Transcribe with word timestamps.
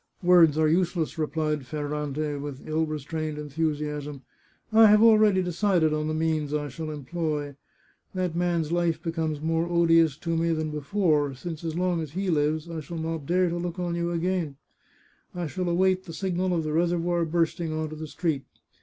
"Words 0.23 0.57
are 0.57 0.67
useless," 0.67 1.19
replied 1.19 1.67
Ferrante, 1.67 2.35
with 2.37 2.67
ill 2.67 2.87
restrained 2.87 3.37
enthusiasm." 3.37 4.23
I 4.73 4.87
have 4.87 5.03
already 5.03 5.43
decided 5.43 5.93
on 5.93 6.07
the 6.07 6.15
means 6.15 6.55
I 6.55 6.69
shall 6.69 6.89
employ. 6.89 7.55
That 8.15 8.35
man's 8.35 8.71
life 8.71 8.99
becomes 8.99 9.41
more 9.41 9.67
odious 9.69 10.17
to 10.17 10.35
me 10.35 10.53
than 10.53 10.71
before, 10.71 11.35
since 11.35 11.63
as 11.63 11.75
long 11.75 12.01
as 12.01 12.13
he 12.13 12.31
lives 12.31 12.67
I 12.67 12.79
shall 12.79 12.97
not 12.97 13.27
dare 13.27 13.47
to 13.49 13.57
look 13.57 13.77
on 13.77 13.93
394 13.93 14.55
The 14.55 14.55
Chartreuse 14.55 14.55
of 14.55 15.33
Parma 15.35 15.43
you 15.43 15.43
again. 15.43 15.45
I 15.45 15.47
shall 15.47 15.69
await 15.69 16.05
the 16.05 16.13
signal 16.13 16.53
of 16.57 16.63
the 16.63 16.73
reservoir 16.73 17.23
bursting 17.23 17.71
on 17.71 17.89
to 17.89 17.95
the 17.95 18.07
street." 18.07 18.45